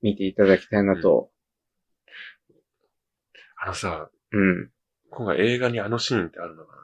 [0.00, 1.30] 見ていただきたいなと、
[3.62, 4.70] あのさ、うん。
[5.10, 6.82] 今回映画にあのシーンってあるのかな？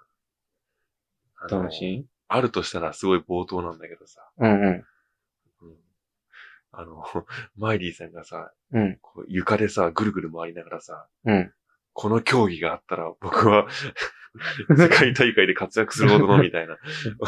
[1.40, 4.20] あのどのシあるとしたらすごい冒頭なんだけどさ。
[4.38, 4.84] ーンうんうん
[6.72, 7.02] あの、
[7.58, 8.82] マイリーさんがさ、うん。
[8.82, 8.98] うん。
[9.00, 11.52] こう床でさ、ぐるぐる回りながらさ、うん。
[11.92, 13.66] この競技があったら僕は
[14.78, 16.76] 世界大会で活躍するほどのみたいな。
[17.04, 17.26] ちょっと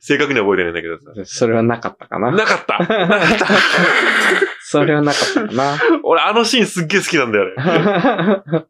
[0.00, 1.10] 正確には覚えてないんだけどさ。
[1.24, 3.46] それはなかったかななかったなかった
[4.62, 7.46] それはなかったかな俺あのシーンすっげえ好きなんだよ
[8.54, 8.66] ね。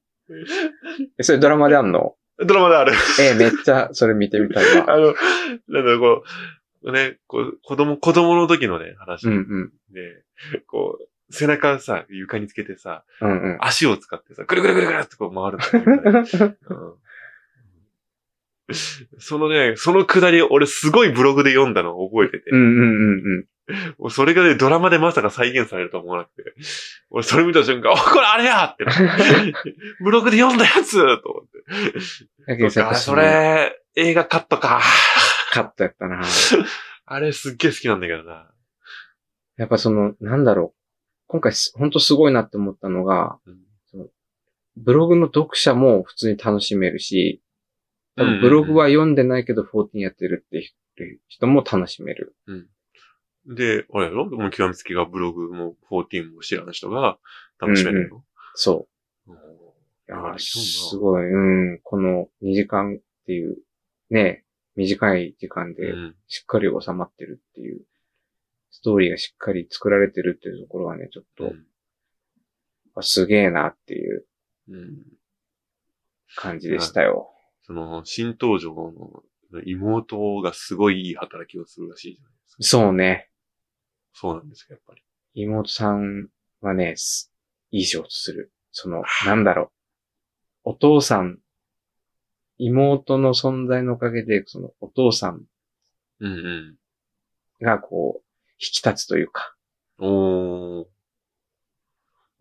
[1.19, 2.15] えそれドラマであんの？
[2.39, 2.93] ドラマである。
[3.21, 4.87] え、めっちゃそれ見てみたいわ。
[4.91, 5.15] あの、なん
[5.85, 6.29] だろう、こう、
[6.85, 9.73] ね、こう、子供、子供の時のね、話うんうん。
[9.93, 10.23] で、
[10.67, 13.59] こう、背中さ、床につけてさ、うんうん。
[13.61, 16.95] 足を使ってさ、ぐるぐるぐるぐるってこう回るね うん
[19.19, 23.47] そのね、そのくだり、俺すごいブログで読んだのを覚えてて、うんうんうんうん。
[23.99, 26.55] もうそれがね、ドラマでまさか再現されるとは思わなくて、
[27.11, 32.71] 俺それ見た瞬間、お、これあれやってなって ブログで読んだやつと思って。
[32.71, 34.81] そそ、れ、映画カットか。
[35.51, 36.23] カットやったな。
[37.07, 38.53] あれすっげえ好きなんだけどな。
[39.57, 40.81] やっぱその、なんだろう。
[41.27, 43.57] 今回す、ほんとすごいなって思ったのが、うん
[44.77, 47.43] ブログの読者も普通に楽しめるし、
[48.17, 50.73] 多うんうんうん分ブログは読んでないけど14やってるって
[51.29, 52.35] 人も楽しめる。
[53.47, 54.27] で、あれやろ？
[54.27, 57.19] もう極めつきがブログも14も知らない人が
[57.59, 58.89] 楽しめるの、そ
[59.27, 59.33] う。
[59.33, 61.81] うんいやーなるほどすごい、うん。
[61.83, 63.59] この2時間っていう、
[64.11, 64.45] ね、
[64.77, 67.83] 短い時間でうんしっかり収まってるっていう、
[68.71, 71.53] ストーリーがしっかり作られてるっていうところがね、ちょっと、
[72.95, 74.27] あすげえなっていう
[74.69, 75.03] うん
[76.37, 77.31] 感じでしたよ。
[77.63, 82.63] その、新登場の妹がすごいいい働きをするらしいじゃないですか。
[82.63, 83.31] そうね。
[84.13, 85.03] そうなんですか、やっぱり。
[85.35, 86.29] 妹さん
[86.61, 87.33] はね、す
[87.71, 88.53] いい仕事する。
[88.73, 89.71] その、なんだろう。
[90.65, 91.39] お父さん、
[92.61, 95.43] 妹の存在のおかげで、そのお父さん
[96.21, 96.37] うんう
[97.63, 97.65] ん。
[97.65, 98.23] がこう、
[98.55, 99.55] 引き立つというか、
[99.99, 100.87] おー。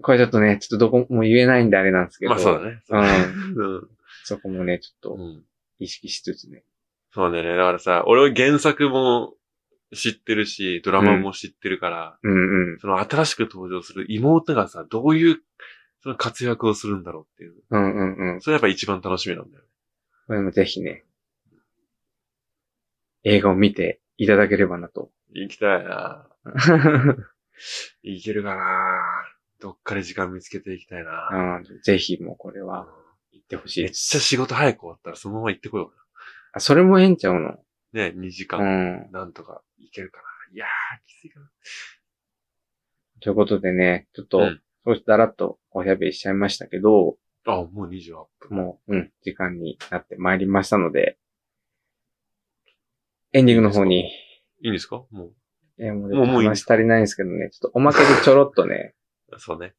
[0.02, 2.32] これちょっとね、ちょっとどこも言えないんであれなんですけど。
[2.32, 2.82] まあそうだね。
[2.90, 3.76] うん。
[3.76, 3.90] うん。
[4.24, 5.44] そこもね、ちょっとうん。
[5.80, 6.64] 意識しつつね。
[7.14, 7.58] そうだよね。
[7.58, 9.34] だからさ、俺は原作も
[9.94, 12.80] 知ってるし、ドラマも知ってるから、うんうん。
[12.80, 15.42] その新しく登場する妹がさ、どういう、
[16.02, 17.56] その活躍をするんだろうっていう。
[17.72, 18.42] うんうんうん。
[18.42, 19.69] それやっぱ一番楽しみなんだよね。
[20.30, 21.06] これもぜひね、
[23.24, 25.10] 映画を見ていただければなと。
[25.34, 26.30] 行きたいな
[28.04, 29.02] 行けるかな
[29.60, 32.88] どっかで時間見つけていきたいな、うんぜひもうこれうんは
[33.32, 34.10] 行ってほしいめっです。
[34.10, 35.92] ちゃ仕事早く終わったらそのまま行ってこよ
[36.54, 37.40] あ、それもええんちゃうの？
[37.40, 37.58] うか
[37.94, 38.10] な。
[38.10, 39.12] ね、2時う間、ん。
[39.12, 40.24] なんとか行けるかな。
[40.54, 41.50] いやー、きついかな。
[43.22, 47.18] ということでね、ちょっと、うんそうしたらっとおしゃべりしちゃいましたけど、
[47.52, 48.56] あ、もう28分。
[48.58, 51.18] もう、うん、時間になってまいりましたので、
[53.34, 54.10] エンディングの方に、
[54.62, 55.04] いいんですか？
[55.12, 55.32] も
[55.78, 58.96] えーもうもう話足りないんですけどね、ちょっとおまけでちょろっとね、
[59.32, 59.40] う。
[59.40, 59.74] そうね。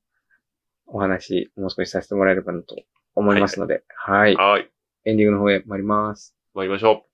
[0.86, 2.76] お話、もう少しさせてもらえればなと
[3.14, 4.34] 思いますので、はい。
[4.34, 4.70] はい。
[5.04, 6.36] エンディングの方へ参ります。
[6.54, 7.09] 参りましょう。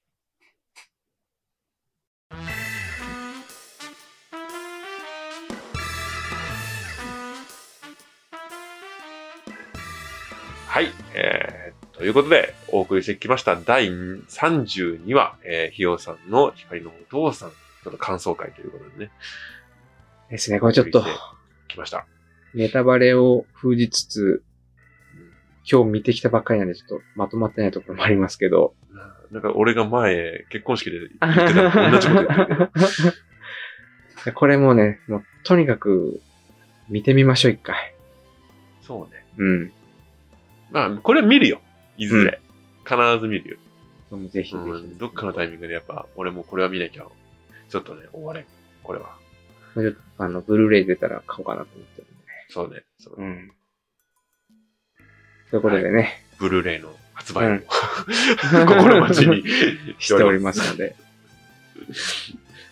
[10.77, 10.93] はい。
[11.15, 19.11] えー、ということで、お送りしてきました第32話、えー、ひよさんの光のお父さんとの感想会ということでね、
[20.31, 21.23] ですね、これちょっとお送りして
[21.69, 22.05] きました。
[22.53, 24.45] ネタバレを封じつつ、
[25.65, 28.75] 今日見てきたばっかりなんでちょっとまとまってないところもありますけど、
[29.31, 32.71] なんか俺が前、結婚式で言ってた同じこと言っ
[34.27, 34.33] て。
[34.37, 36.21] これもね、もうとにかく
[36.91, 37.95] 見てみましょう、一回。
[38.83, 39.25] そうね。
[39.39, 39.73] うん。
[40.77, 41.61] まあ、これ見るよ。
[41.97, 42.41] いずれ。
[42.85, 43.57] 必ず見るよ。
[44.11, 44.69] でもぜひぜひ。
[44.69, 47.07] うん、どっかのタイミングでやっぱ、俺もこれは見なきゃ、
[47.71, 48.45] ちょっとね、終われん。
[48.83, 49.17] これは。
[49.75, 52.15] ちょっとあの、ブルーレイ出たら買おうかなと思ってるんで。
[52.51, 52.83] そうね。
[52.99, 53.51] そううん。
[55.51, 57.65] ということでね、ブルーレイの発売を、うん
[58.69, 59.45] 心待ちに
[59.99, 60.95] しておりますので。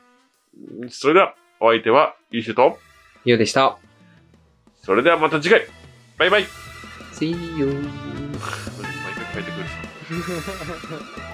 [0.90, 2.78] それでは、お相手は、イシュと、
[3.24, 3.78] 以上でした。
[4.82, 5.66] それではまた次回
[6.16, 6.44] バイバイ
[7.12, 7.66] See you!
[9.04, 9.66] 毎回変えてくる。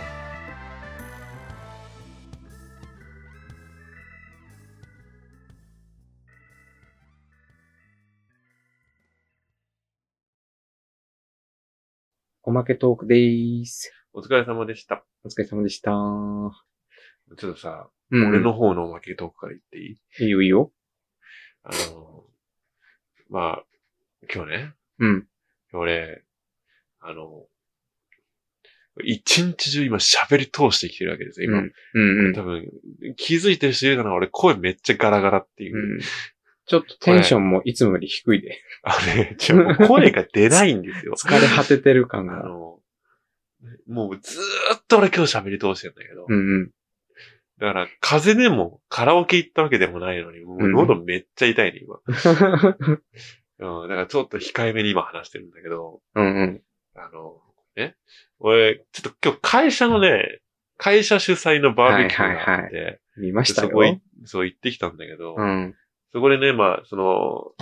[12.47, 13.91] おまけトークでーす。
[14.13, 15.03] お疲れ様でした。
[15.25, 15.93] お疲れ様でした。
[15.93, 16.51] ちょ
[17.33, 18.29] っとさ、うん。
[18.29, 20.25] 俺の方のおまけトークから言っていい？
[20.25, 20.71] いいよいいよ。
[21.63, 22.25] あの、
[23.31, 23.65] まあ、
[24.31, 25.27] 今日ね、うん。
[25.73, 26.23] 俺、
[27.01, 27.47] あの、
[29.03, 31.61] 一日中今喋り通してきてるわけですよ、今。
[31.61, 31.73] うん。
[31.95, 32.27] うん。
[32.27, 32.69] うん多分、
[33.17, 34.13] 気づいてる人いるかな？
[34.13, 35.77] 俺声めっちゃガラガラっていう。
[35.77, 36.01] うん。
[36.67, 38.61] ちょっとテンションもいつもより低いで。
[38.83, 41.15] あれ、ちょ、声が出ないんですよ。
[41.19, 42.41] 疲れ果ててる感が。
[42.41, 42.81] あの、
[43.87, 46.27] もうずーっと俺今日喋り通してるんだけど。
[46.29, 46.71] うんうん。
[47.59, 52.01] だから、風邪でもカラオケ行ったわけでもないのに、もう喉めっちゃ痛いね、今。
[53.59, 56.63] うん、だからちょっと控えめに今話してるんだけど、うんうん。
[56.95, 57.41] あの、
[57.77, 57.97] ね、
[58.39, 60.41] 俺、ちょっと今日会社のね、
[60.77, 64.01] 会社主催のバーベキューがあって、はい見ましたそこいよ。
[64.25, 65.75] そう行ってきたんだけど、うん。
[66.15, 67.53] そこでね、まあ、その、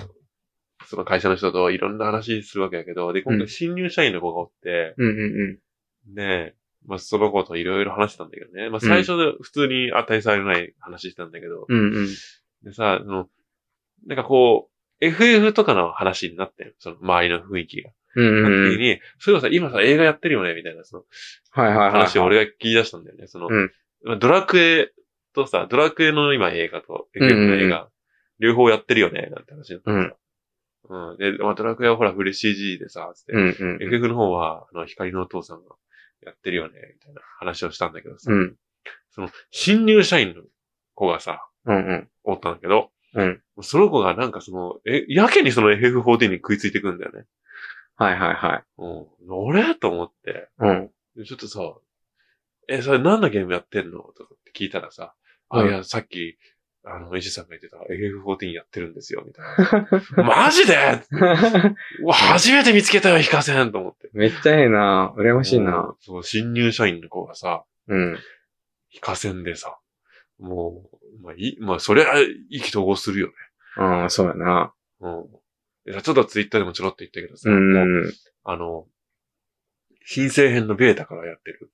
[0.86, 6.54] その会社の人といろんな話するわけだけど、で、今うん回新入社員の子がおって、うんうんで、
[6.86, 11.78] まあ、その子といろいろ話してたんだけどね、まあ、最初で普通に値されない話してたんだけど、うん。
[11.78, 12.08] うんうん。
[12.64, 13.28] でさ、その、
[14.06, 14.68] なんかこ
[15.00, 17.90] う、FF とかの話になってんその周りの雰囲気が。
[18.16, 18.42] うんうんうん。
[18.42, 21.04] なった時に、そういえばさ、今さ、映画やってるよね、みたいな、その、
[21.52, 21.90] はいはいはい。
[21.92, 23.28] 話を俺が聞き出したんだよね。
[23.28, 23.70] その、うん
[24.04, 24.92] まあドラクエ
[25.32, 27.88] とさ、ドラクエの今映画と FF の映画、
[28.38, 30.16] 両方やってるよね、なんて話になってさ。
[30.88, 31.16] うん。
[31.18, 33.82] で、まあ、ドラクエはほら、フル CG でさ、つって、うんうん。
[33.82, 35.76] FF の方は、あの、光のお父さんが
[36.24, 38.56] やってるよね、みたいな話をしたんだけどさ、うん。
[39.10, 40.42] その、新入社員の
[40.94, 42.08] 子がさ、うんうん。
[42.24, 43.42] おったんだけど、うん。
[43.60, 47.24] その子がなんかその、え、やけにその FF14 に食いついてくんだよね。
[47.96, 48.64] はいはいはい。
[48.78, 49.06] うん。
[49.28, 49.74] 俺？
[49.74, 50.90] と思って、うん。
[51.16, 51.60] でちょっとさ、
[52.68, 53.98] え、それ何のゲームやってんの？
[53.98, 55.14] とかって聞いたらさ、
[55.50, 56.38] あ、うんいや、さっき、
[56.84, 59.44] あの、石さんが言ってた FF14 やってるんですよ、みたい
[60.16, 60.24] な。
[60.24, 60.74] マジで？
[62.00, 64.10] う わ、初めて見つけたよ、ヒカセンと思って。
[64.12, 65.14] めっちゃええな。
[65.16, 65.78] 羨ましいな。
[65.78, 68.18] うんそう、新入社員の子がさ、うん。
[68.88, 69.78] ヒカセンでさ、
[70.38, 70.90] も
[71.20, 72.14] う、まあいい、まあそれは
[72.48, 73.32] 意気投合するよね。
[73.76, 74.74] うん、そうやな。
[75.00, 75.24] うん。
[75.84, 78.12] いやちょっとツイッターでもちょろっと言ったけどさ、うん
[78.44, 78.86] あの、
[80.04, 81.70] 新生編のベータからやってる。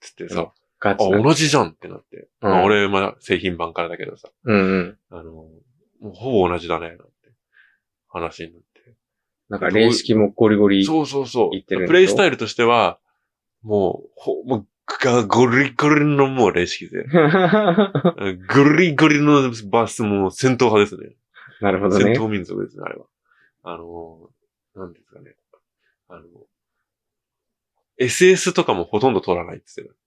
[0.00, 1.22] つってさ、あ、ガチな。
[1.22, 2.28] 同じじゃんってなって。
[2.42, 4.98] うんまあ俺、まあ製品版からだけどさ、うんうん。
[5.10, 5.50] あの、も
[6.02, 7.04] うほぼ同じだね、なんて
[8.08, 8.66] 話になって。
[9.48, 10.84] なんか、霊式もゴリゴリ。
[10.84, 11.50] そうそうそう。
[11.52, 11.88] 言ってるんでしょ？
[11.88, 12.98] プレイスタイルとしては、
[13.62, 14.66] もう、ほ、もう、
[15.02, 17.04] が、ゴリゴリのもう霊式で。
[18.54, 21.16] ゴリゴリのバスも戦闘派ですね。
[21.60, 22.14] なるほどね。
[22.14, 23.06] 戦闘民族ですね、あれは。
[23.62, 24.30] あの、
[24.74, 25.34] なんですかね。
[26.08, 26.22] あの、
[27.98, 30.00] SS とかもほとんど取らないって言ってた。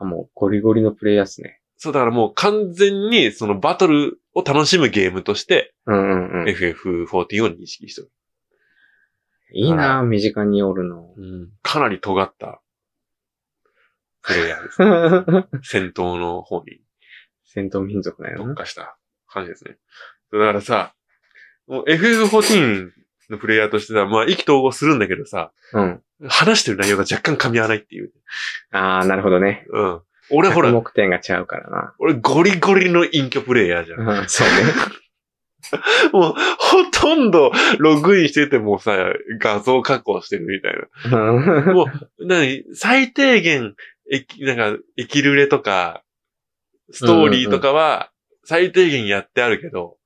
[0.00, 1.60] あもう、ゴリゴリのプレイヤーっすね。
[1.76, 6.48] そう、だからもう完全にそのバトルを楽しむゲームとしてうんうんうん。
[6.48, 8.10] FF14 を認識してる。
[9.52, 11.14] いいな身近におるの。
[11.16, 11.50] うん。
[11.62, 12.60] かなり尖った
[14.22, 15.46] プレイヤーです、ね。
[15.62, 16.80] 戦闘の方に
[17.44, 18.44] 戦闘民族だよな。
[18.44, 19.78] 特化した感じですね。
[20.32, 20.94] だからさ、
[21.66, 22.90] もう FF14
[23.30, 26.02] のプレイヤーとしては、まあ意気投合するんだけどさ、うん。
[26.28, 28.12] 話してる内容が若干噛み合わないっていう。
[28.72, 29.66] ああ、なるほどね。
[29.72, 30.00] うん。
[30.30, 31.94] 俺ほら着、目点が違うからな。
[31.98, 34.00] 俺ゴリゴリの隠居プレイヤーじゃん。
[34.00, 34.54] うん、そうね。
[36.12, 38.96] もう、ほとんどログインしててもさ、
[39.40, 40.74] 画像加工してるみたい
[41.10, 41.20] な。
[41.20, 41.86] うんも
[42.18, 43.74] う、なに、最低限、
[44.10, 46.02] えき、なんか、エキルレとか、
[46.90, 48.10] ストーリーとかは、
[48.44, 49.96] 最低限やってあるけど、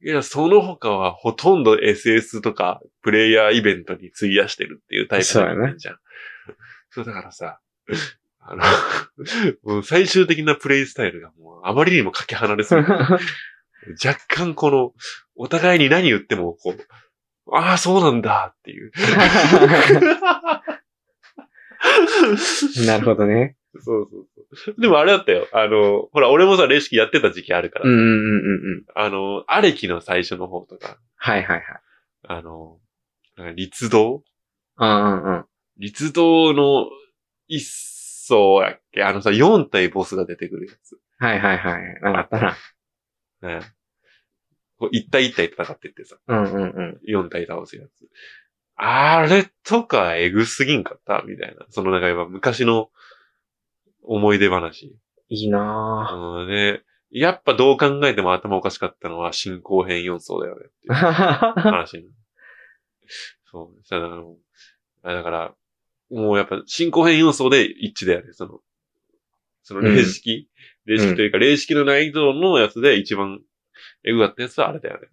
[0.00, 5.98] いや、その他はほとんど SS とか、プレイヤーイベントに費やしてるっていうタイプの人間じゃん。
[6.90, 7.60] そうだからさ、
[8.40, 8.62] あの、
[9.74, 12.90] もう最終的なプレイスタイルがもうあまりにもかけ離れすぎて、
[14.06, 14.94] 若干この、
[15.34, 16.78] お互いに何言っても、こう、
[17.52, 18.92] ああ、そうなんだっていう。
[22.86, 23.56] なるほどね。
[23.80, 24.27] そうそう。
[24.78, 25.46] でもあれだったよ。
[25.52, 28.84] あの、ほら、俺もさ、レシキやってた時期あるから、うんうんうんうんうん。
[28.94, 31.62] あの、アレキの最初の方とか、はいはいはい。
[32.28, 32.78] あの、
[33.36, 34.24] なんか立道
[34.78, 35.44] うんうんうん。
[35.78, 36.86] 立道の
[37.46, 39.02] 一層やっけ？
[39.02, 40.98] あのさ、4体ボスが出てくるやつ。
[41.18, 42.00] はいはいはい。
[42.02, 43.58] なんかあったな。
[43.60, 43.60] ね。
[44.78, 47.00] こう一体一体戦ってってさ、うんうんうん。
[47.06, 48.08] 4体倒すやつ。
[48.76, 51.22] あれとかエグすぎんかった？
[51.26, 51.66] みたいな。
[51.68, 52.90] そのなんかやっぱ昔の
[54.08, 54.96] 思い出話。
[55.28, 56.82] いいなうんね。
[57.10, 60.94] やっぱどう考えても頭おかしかったのは進行編4層だよねっていうぁ。
[61.60, 62.10] 話に。
[63.50, 63.90] そう。
[63.90, 64.22] だから、
[65.02, 65.54] あだから、
[66.10, 68.32] もうやっぱ進行編4層で一致だよね。
[68.32, 68.60] その、
[69.62, 70.48] その霊式、
[70.86, 73.42] 霊式というか、霊式の難易度のやつで一番
[74.04, 75.08] エグかったやつはあれだよね。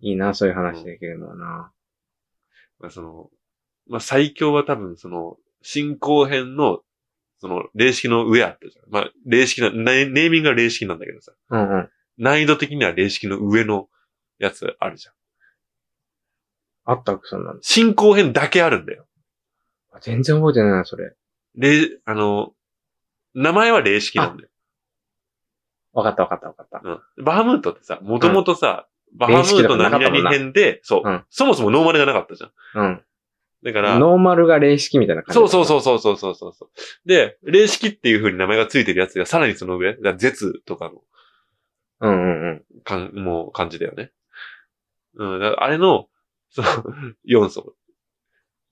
[0.00, 1.72] いいなそういう話できるのはな
[2.78, 3.30] まあその、
[3.88, 6.82] まあ最強は多分その、進行編の、
[7.44, 8.90] その、霊式の上あったじゃん。
[8.90, 11.32] まあ、霊式な、ネネーミングが霊式なんだけどさ。
[11.50, 11.90] うんうん。
[12.16, 13.88] 難易度的には霊式の上の
[14.38, 15.14] やつあるじゃん。
[16.86, 17.58] あったそんなの。
[17.60, 19.06] 進行編だけあるんだよ。
[20.00, 21.12] 全然覚えてないな、それ。
[21.54, 22.52] 霊、あの、
[23.34, 24.48] 名前は霊式なんだよ。
[25.92, 26.80] わかったわかったわかった。
[26.82, 27.24] うん。
[27.24, 32.86] バハムートってさ、もともとさ、バハムート何々編で、そう、うんそもそもノーマルがなかったじゃん。
[32.86, 33.04] うん。
[33.64, 33.98] だから。
[33.98, 35.38] ノーマルが霊式みたいな感じ。
[35.38, 36.68] そうそうそうそうそうそう。
[37.06, 41.00] で、霊式っていう風に名前がついてるやつがさらにその上、だ絶とかの。
[42.00, 42.82] うんうんうん。
[42.84, 44.12] かん、もう感じだよね。
[45.16, 46.08] うん、あれの、
[46.50, 46.68] その、
[47.26, 47.74] 4層。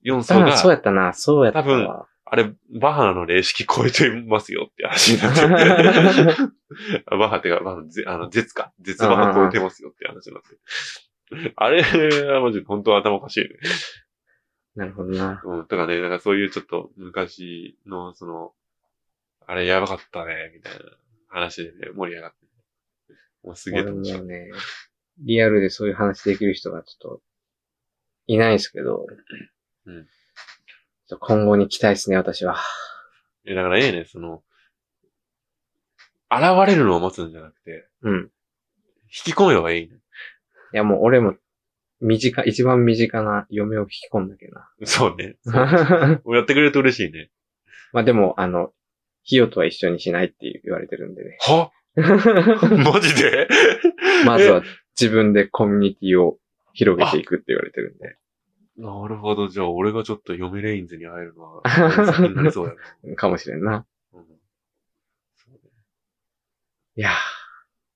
[0.05, 0.57] 4層が。
[0.57, 1.63] そうやったな、そうやった。
[1.63, 1.87] 多分、
[2.25, 5.41] あれ、バハの霊式超えてますよって話になって。
[7.17, 8.73] バハってか、バハ、あの、絶か。
[8.79, 11.53] 絶バハ超えてますよって話になって。
[11.55, 11.81] あれ
[12.25, 13.49] はマジ本当頭おかしいね。
[14.75, 15.41] なるほどな。
[15.43, 18.53] うん、とかね、なんかそういうちょっと昔の、その、
[19.45, 20.79] あれやばかったね、みたいな
[21.29, 22.37] 話でね、盛り上がって。
[23.43, 24.23] もうすげえ俺楽しいも。
[24.23, 24.51] ね、
[25.19, 27.21] リアルでそういう話できる人がちょっと、
[28.25, 29.05] いないですけど、
[29.85, 30.07] うん
[31.19, 32.57] 今後に期待ですね、私は。
[33.45, 34.41] え、だからええね、その、
[36.31, 38.31] 現れるのを待つんじゃなくて、うん。
[39.03, 39.97] 引き込めばいいね。
[40.73, 41.35] いやもう俺も、
[42.03, 44.53] 短、一番身近な嫁を引き込んだけど
[44.85, 45.37] そうね。
[46.25, 47.31] うやってくれると嬉しいね。
[47.93, 48.73] まあでも、あの、
[49.23, 51.37] ヒヨとは一緒にしないって言われてるんでね。
[51.39, 51.71] は？
[51.95, 53.47] マジで？
[54.25, 54.63] まずは
[54.99, 56.39] 自分でコミュニティを
[56.73, 58.17] 広げていくって言われてるんで。
[58.75, 59.47] なるほど。
[59.47, 62.73] じゃあ、俺がちょっと嫁レインズに会えるのは、 先になりそうや
[63.03, 63.15] な。
[63.15, 63.85] かもしれんな。
[64.13, 64.25] うん
[65.35, 65.59] そうね
[66.95, 67.13] いやー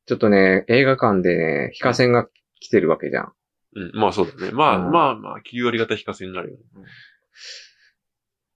[0.05, 2.29] ちょっとね、映画館でね、ヒカセンが
[2.59, 3.33] 来てるわけじゃん。
[3.77, 4.51] うん、まあそうだね。
[4.51, 6.63] まあ、うんまあまあ、9割方非課せになるよね。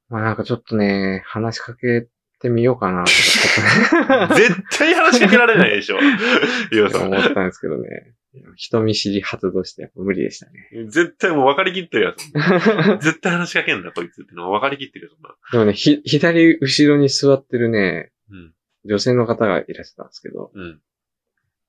[0.10, 2.08] まあなんかちょっとね、話しかけっ
[2.42, 3.06] てみようかな
[4.36, 6.00] 絶対話しかけられないでしょ。
[6.74, 7.14] 岩さん。
[7.14, 8.16] 思ったんですけどね。
[8.56, 10.70] 人見知り発動してやっぱ無理でしたね。
[10.88, 12.32] 絶対もう分かりきってるやつ。
[13.04, 15.36] 絶対話しかけんな、こいつってのは分かりきってるよ、そんな。
[15.52, 18.54] でもね、ひ、左後ろに座ってるね、うん。
[18.86, 20.82] 女性の方がいらっしゃったんですけど、うん。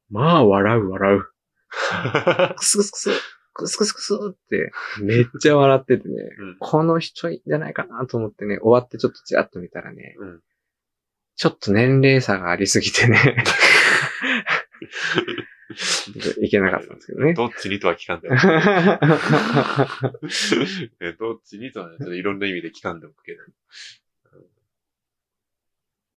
[0.09, 1.24] まあ、笑う、笑う。
[2.57, 3.11] クスクスクス、
[3.53, 4.16] クスクスクスっ
[4.48, 4.72] て、
[5.03, 10.40] めっちゃ笑っててね、うんこの人じゃないかなと思ってね、終わってちょっとチラッと見たらね、うん
[11.34, 13.18] ちょっと年齢差がありすぎてね、
[16.42, 17.34] いけなかったんですけどね。
[17.34, 18.36] どっちにとは聞かんでも。
[21.00, 23.42] えどっちにとはね、ちょっといろんな意味で聞かんでおくけど。